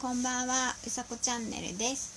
[0.00, 2.12] こんばんは、うさこチャンネルです。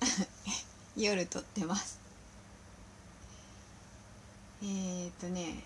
[0.98, 1.96] 夜撮ってます。
[4.62, 5.62] えーとね、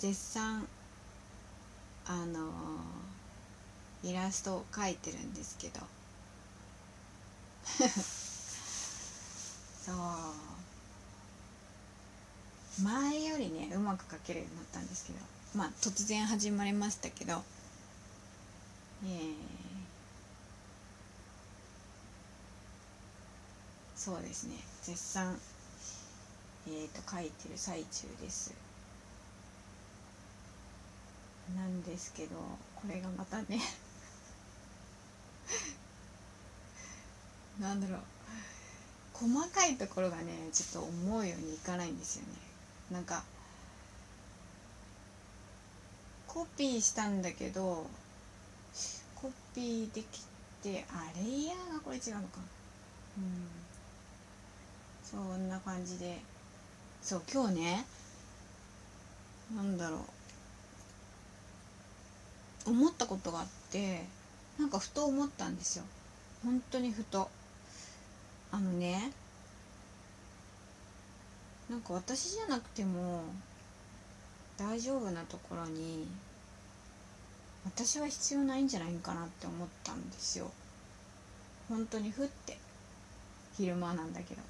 [0.00, 0.66] 絶賛、
[2.06, 2.50] あのー
[4.02, 5.78] イラストを描いてるんですけど、
[9.86, 9.92] そ
[12.80, 12.82] う。
[12.82, 15.20] 前よりね、うまく描けるようになったんですけど、
[15.54, 17.44] まあ突然始まりましたけど、
[19.06, 19.34] えー。
[23.96, 24.56] そうですね。
[24.82, 25.38] 絶賛
[26.66, 28.52] えー、と書いてる最中です。
[31.54, 32.36] なんですけど
[32.74, 33.60] これがまたね
[37.60, 37.98] なんだろう。
[39.12, 42.28] 細かいところがねちょっと思うようにいかないんですよね。
[42.90, 43.22] なんか
[46.26, 47.86] コピーしたんだけど
[49.24, 50.26] コピーでき
[50.62, 52.40] てあレイヤーがこれ違うのか。
[53.16, 53.48] うん。
[55.02, 56.20] そんな感じで。
[57.00, 57.86] そう今日ね
[59.56, 60.04] なんだろ
[62.66, 62.70] う。
[62.70, 64.04] 思ったことがあって
[64.58, 65.84] なんかふと思ったんですよ。
[66.44, 67.30] 本当にふと。
[68.52, 69.10] あのね
[71.70, 73.22] なんか私じゃなくても
[74.58, 76.06] 大丈夫なところに
[77.64, 80.50] 私は必要ないんじゃないかなって思ったんですよ。
[81.68, 82.58] 本当にふって。
[83.56, 84.42] 昼間なんだけど。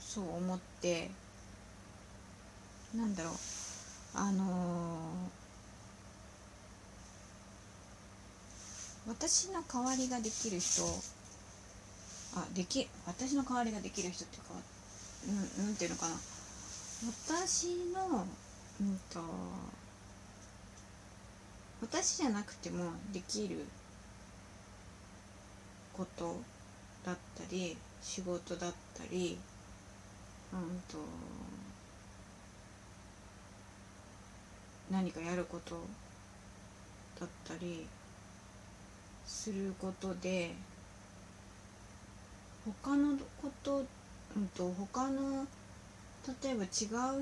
[0.00, 1.10] そう思って。
[2.94, 3.34] なんだろう。
[4.14, 5.46] あのー
[9.08, 10.82] 私の代わりができる人
[12.34, 14.48] あでき私の代わりができる人っていうか
[15.58, 16.14] うんなんていうのかな。
[17.28, 18.26] 私の
[18.80, 19.20] うんと
[21.80, 23.64] 私じゃなくてもできる
[25.92, 26.40] こと
[27.04, 29.38] だったり仕事だったり
[30.52, 30.98] うんと
[34.90, 35.74] 何かやること
[37.18, 37.86] だったり
[39.26, 40.54] することで
[42.82, 43.84] 他のこと、
[44.36, 45.46] うん、と他の
[46.42, 46.66] 例えば違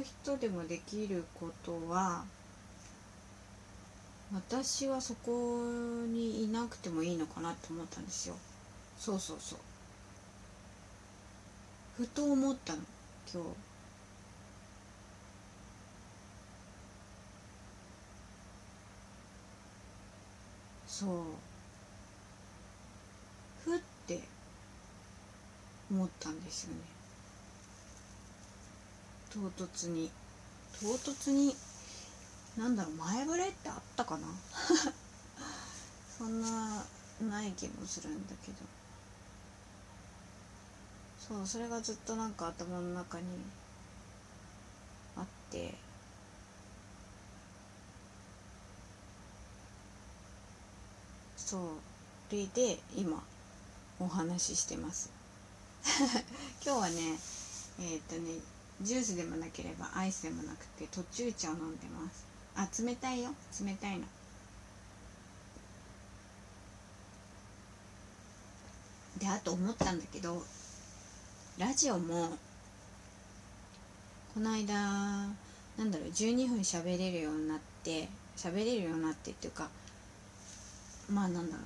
[0.00, 2.25] う人でもできることは
[4.32, 5.60] 私はそこ
[6.06, 8.34] にいなくてもいいのかなって思ったんですよ。
[8.98, 9.59] そうそうそう。
[11.97, 12.81] ふと思ったの
[13.32, 13.48] 今日。
[20.88, 21.10] そう。
[23.64, 24.20] ふって
[25.91, 27.03] 思ったんですよね。
[29.34, 30.11] 唐突に。
[30.81, 31.55] 唐突に
[32.56, 34.28] なんだろう前触れってあったかな？
[36.17, 36.84] そんな
[37.21, 38.59] ない気もするんだけど。
[41.28, 43.27] そうそれがずっとなんか頭の中に
[45.17, 45.75] あって。
[51.37, 51.61] そう。
[52.34, 53.23] れで今
[54.00, 55.11] お話ししてます。
[56.65, 57.19] 今日はね
[57.78, 58.41] えっ、とね
[58.83, 62.27] ジュースでもなければアイスでもなくて途中茶を飲んでます。
[62.57, 63.31] あ冷たいよ。
[63.65, 64.05] 冷たいの。
[69.19, 70.43] であと思ったんだけど
[71.57, 72.37] ラジオも
[74.35, 79.69] この間なんだろう12分喋れるようになって喋れるようになってっていうか
[81.09, 81.62] まあなんだろ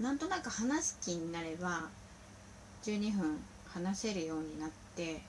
[0.00, 0.08] うな。
[0.08, 1.82] なんとなく話す気になれば
[2.82, 5.22] 12分話せるようになって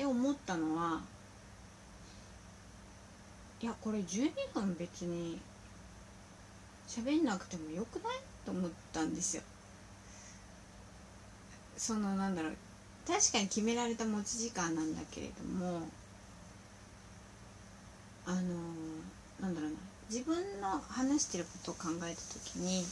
[0.00, 1.02] で思ったのは
[3.60, 5.38] いやこれ12分別に
[6.88, 8.14] 喋んなくてもよくない？
[8.46, 9.42] と思ったんですよ。
[11.76, 12.56] そのなんだろう
[13.06, 15.82] 確かに決められた持ち時間なんだけれども
[18.24, 18.40] あの
[19.40, 19.76] なんだろうな
[20.08, 22.86] 自分の話してることを考えた時に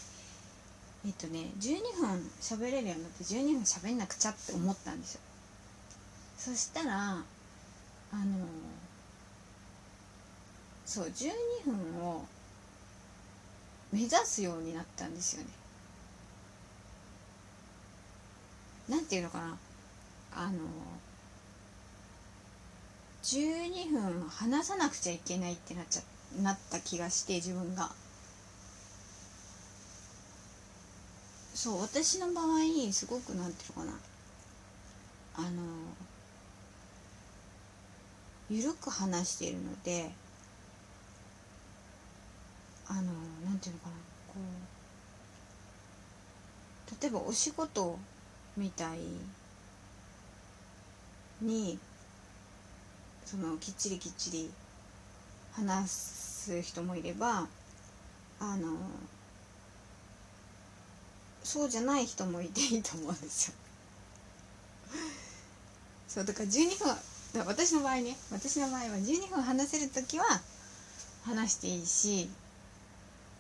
[1.07, 5.21] えっとね12分喋れるようになって12分喋んなくちゃって思ったんですよ。
[6.39, 7.17] そしたら
[8.13, 8.47] あの
[10.87, 11.31] そう12
[11.65, 12.25] 分を
[13.93, 15.49] 目指すようになったんですよね。
[18.89, 19.59] なんていうのかな。
[20.33, 20.59] あの
[23.23, 26.03] 12分話さなくちゃいけないってなっちゃ
[26.41, 27.91] なった気がして自分が。
[31.55, 33.99] そう私の場合すごくなんていうのかな。
[35.35, 35.63] あの
[38.51, 40.11] 緩く話しているので
[42.87, 43.03] あの
[43.45, 43.93] なんていうのかな
[44.29, 44.35] こ
[46.99, 47.99] う例えばお仕事
[48.57, 48.99] みたい
[51.43, 51.79] に
[53.27, 54.51] そのきっちりきっちり
[55.53, 57.47] 話す人もいれば
[58.41, 58.77] あの
[61.45, 63.55] そうじゃない人もいていいと思うんですよ。
[66.07, 66.97] そうだから12分
[67.35, 70.25] 私の場合ね私の場合は12分話せる時は
[71.25, 72.29] 話していいし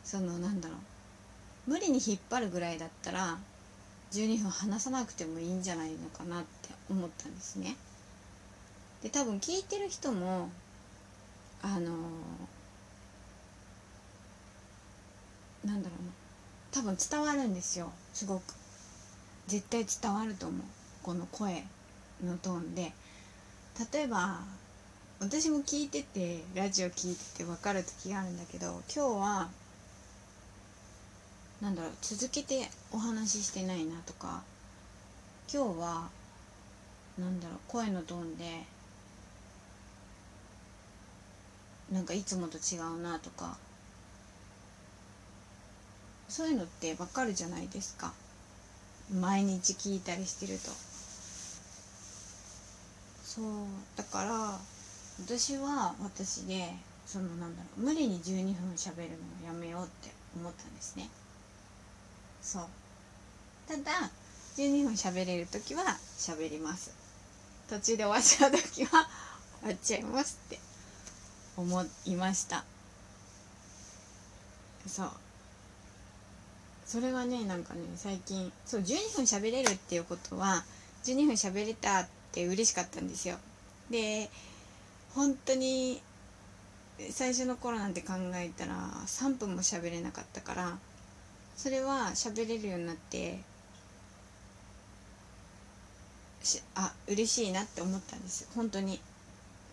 [0.05, 0.75] そのなんだろ
[1.67, 3.39] う無理に引っ張るぐらいだったら
[4.13, 7.77] 12分話さなくてもいいんじゃないのかなって思ったんですね。
[9.03, 10.49] で多分聞いてる人も
[11.63, 16.11] あのー、なんだろうな
[16.71, 18.43] 多分伝わるんですよすごく。
[19.47, 20.61] 絶対伝わると思う。
[21.03, 21.65] この声
[22.25, 22.93] のトーンで。
[23.93, 24.41] 例えば
[25.21, 29.49] 私も聞いててラジオ聞いてて分かる時があるんだけど今日は
[31.61, 34.43] なんだろう続けてお話ししてないなとか
[35.53, 36.09] 今日は
[37.19, 38.45] なんだろう声のトーンで
[41.93, 43.57] なんかいつもと違うなとか
[46.29, 48.13] そういうのってわかるじゃないですか。
[49.19, 50.71] 毎日聞いたりしてると。
[53.39, 53.47] そう
[53.97, 54.59] だから
[55.25, 56.75] 私は私で
[57.07, 59.11] そのなんだろう無理に12分喋る
[59.43, 61.09] のをやめようって思ったんですね。
[62.43, 62.63] そう。
[63.69, 64.11] ただ
[64.57, 65.85] 12分喋れる時は
[66.19, 66.91] 喋ります。
[67.71, 69.09] 途中で終わっちゃう時は
[69.63, 70.59] 終わっちゃいますって
[71.57, 72.65] 思いました。
[74.89, 75.11] そう。
[76.87, 80.65] それがねなんかね最近そう12分喋れるっていうことは
[81.05, 83.37] 12分喋れたってって嬉しかったんですよ。
[83.91, 84.29] で
[85.15, 86.01] 本当に
[87.11, 88.75] 最初の頃なんて考えたら
[89.07, 90.79] 3分も喋れなかったから
[91.57, 93.39] それは喋れるようになって
[96.43, 99.01] しあ嬉しいなって思ったんです本当に。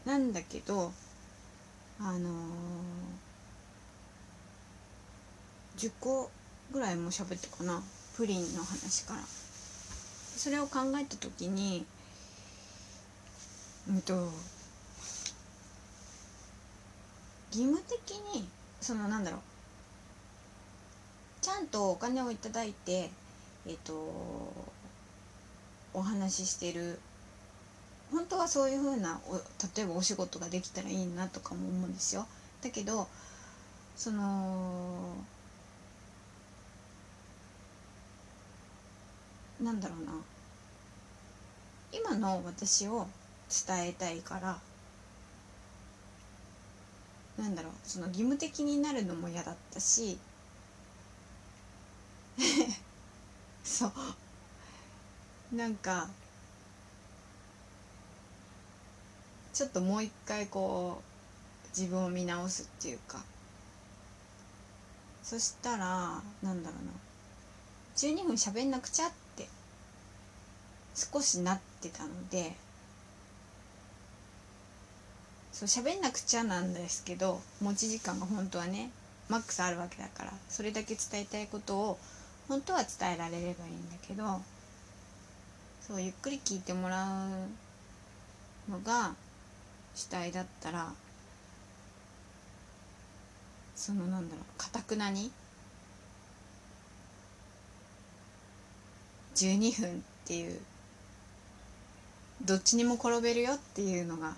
[0.05, 0.91] なんだけど
[1.99, 6.29] あのー、10個
[6.71, 7.81] ぐらいも喋ったかな。
[8.15, 9.19] プリンの話から。
[10.37, 11.85] それを考えた時に
[13.87, 14.13] うんと。
[17.51, 18.47] 義務的に
[18.81, 19.39] そのなんだろう。
[21.41, 23.09] ちゃんとお金をいただいて
[23.67, 23.93] えっ、と
[25.93, 26.99] お話ししてる。
[28.11, 32.27] 本当はそういうふうなお例えばお仕事ができたらいいなとかも思うんですよ。
[32.61, 33.07] だけど
[33.95, 35.15] その
[39.61, 40.11] なんだろうな。
[41.91, 43.07] 今の私を
[43.49, 44.59] 伝えたいから。
[47.37, 50.17] なんだろうその義務的になるのも嫌だったし。
[53.63, 53.91] そう。
[55.55, 56.09] なんか
[59.53, 61.01] ちょっともう一回こ
[61.65, 63.23] う自分を見直すっていうか。
[65.23, 66.91] そしたらなんだろうな。
[67.95, 69.47] 12分喋んなくちゃって
[70.93, 72.64] 少しなってたので。
[75.55, 78.89] そう喋んなくちゃなんですけど持ち時間が本当はね
[79.29, 81.97] マックスあるわけだからそれだけ伝えたいことを
[82.49, 84.41] 本当は伝えられればいいんだけど
[85.87, 87.05] そうゆっくり聞いてもら
[88.67, 89.15] うのが
[89.95, 90.91] 主体だったら
[93.77, 95.31] そのなんだろうかたくなに
[99.35, 99.93] ？12分っ
[100.25, 100.59] ていう
[102.43, 104.33] どっちにも転べるよっていうのが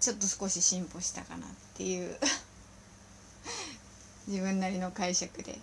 [0.00, 2.18] ちょっと少し進歩したかなっていう。
[4.28, 5.58] 自分なりの解釈で。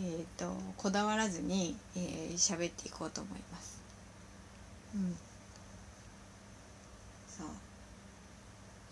[0.00, 3.78] えっ、ー、とこだわらずに喋、えー、っていこうと思います。
[4.94, 5.16] うん。
[7.36, 7.46] そう。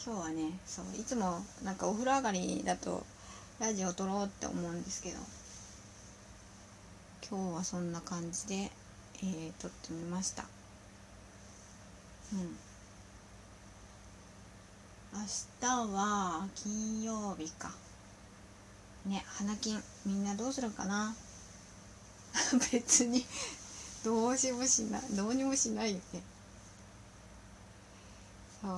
[0.04, 3.04] 今日はねそういつもなんかお風呂上がりだと
[3.58, 5.18] ラジオ撮ろうって思うんですけど
[7.28, 8.70] 今日はそんな感じで、
[9.22, 10.44] えー、撮ってみました。
[12.32, 12.56] うん。
[15.12, 15.18] 明
[15.60, 17.72] 日は金曜日か。
[19.06, 21.14] ね花金みんなどうするかな？
[22.70, 23.26] 別に。
[24.04, 25.02] どうしもしない。
[25.10, 26.22] どうにもしないよね。
[28.62, 28.70] そう。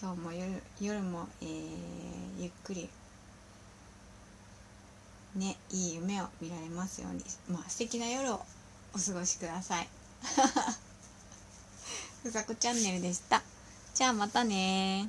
[0.00, 2.90] 今日も夜夜も、えー、ゆっくり。
[5.36, 7.24] ねいい夢を見られますように。
[7.48, 8.44] まあ素敵な夜を
[8.92, 9.88] お過ごしください。
[12.24, 13.42] ふさこチャンネルでした。
[13.94, 15.08] じゃあまたね